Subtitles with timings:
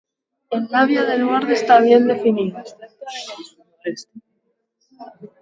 [0.49, 4.19] El labio del borde está bien definido excepto en el suroeste.